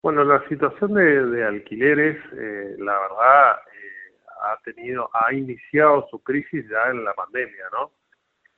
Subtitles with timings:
[0.00, 6.64] Bueno, la situación de, alquileres, eh, la verdad, eh, ha tenido, ha iniciado su crisis
[6.68, 7.90] ya en la pandemia, ¿no?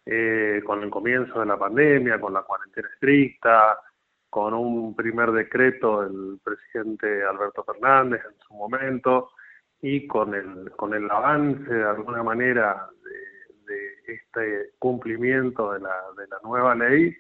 [0.05, 3.79] Eh, con el comienzo de la pandemia, con la cuarentena estricta,
[4.29, 9.31] con un primer decreto del presidente Alberto Fernández en su momento
[9.81, 15.95] y con el, con el avance de alguna manera de, de este cumplimiento de la,
[16.17, 17.17] de la nueva ley,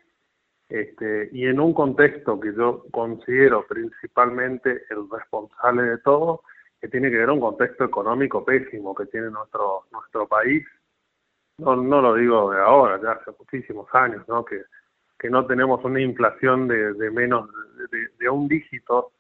[0.70, 6.42] este, y en un contexto que yo considero principalmente el responsable de todo,
[6.80, 10.64] que tiene que ver un contexto económico pésimo que tiene nuestro nuestro país.
[11.58, 14.44] No, no lo digo de ahora, ya hace muchísimos años, ¿no?
[14.44, 14.62] Que,
[15.18, 17.50] que no tenemos una inflación de, de menos
[18.18, 19.12] de, un dígito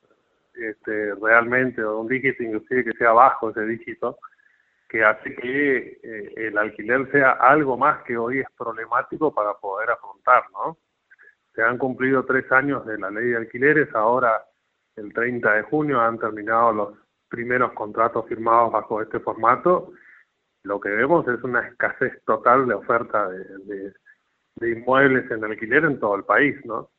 [0.54, 4.18] este, realmente, o un dígito inclusive que sea bajo ese dígito,
[4.88, 9.90] que hace que eh, el alquiler sea algo más que hoy es problemático para poder
[9.90, 10.78] afrontar, ¿no?
[11.54, 14.44] Se han cumplido tres años de la ley de alquileres, ahora
[14.96, 19.92] el 30 de junio han terminado los primeros contratos firmados bajo este formato.
[20.62, 23.92] Lo que vemos es una escasez total de oferta de,
[24.60, 26.90] inmuebles en alquiler en todo el país, ¿no?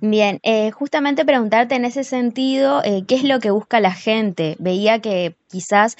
[0.00, 4.56] Bien, eh, justamente preguntarte en ese sentido, eh, ¿qué es lo que busca la gente?
[4.58, 5.96] Veía que quizás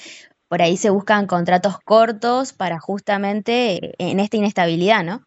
[0.49, 5.23] por ahí se buscan contratos cortos para justamente eh, en esta inestabilidad, ¿no?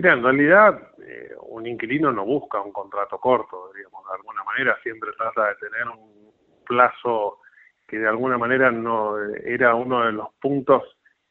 [0.00, 4.78] Mira, en realidad eh, un inquilino no busca un contrato corto, digamos, de alguna manera
[4.82, 6.32] siempre trata de tener un
[6.66, 7.40] plazo
[7.86, 10.84] que de alguna manera no era uno de los puntos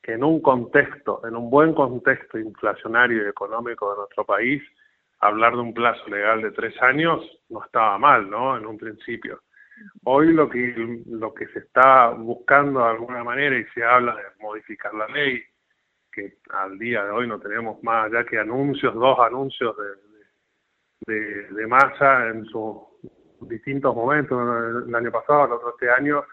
[0.03, 4.61] que en un contexto, en un buen contexto inflacionario y económico de nuestro país,
[5.19, 8.55] hablar de un plazo legal de tres años no estaba mal, ¿no?
[8.55, 9.41] En un principio.
[10.03, 14.43] Hoy lo que lo que se está buscando de alguna manera y se habla de
[14.43, 15.41] modificar la ley,
[16.49, 21.67] al día de hoy no tenemos más allá que anuncios, dos anuncios de, de, de
[21.67, 22.77] masa en sus
[23.41, 24.37] distintos momentos,
[24.87, 26.23] el año pasado, el otro este año,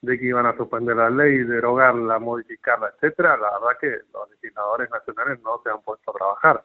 [0.00, 4.90] de que iban a suspender la ley, derogarla, modificarla, etcétera, la verdad que los legisladores
[4.90, 6.64] nacionales no se han puesto a trabajar.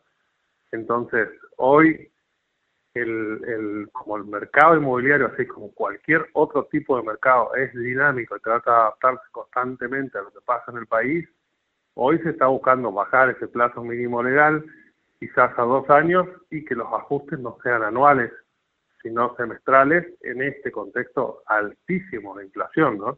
[0.72, 2.12] Entonces, hoy
[2.96, 8.36] el, el, como el mercado inmobiliario, así como cualquier otro tipo de mercado, es dinámico
[8.36, 11.30] y trata de adaptarse constantemente a lo que pasa en el país,
[12.00, 14.64] Hoy se está buscando bajar ese plazo mínimo legal,
[15.20, 18.32] quizás a dos años, y que los ajustes no sean anuales,
[19.02, 23.18] sino semestrales, en este contexto altísimo de inflación, ¿no?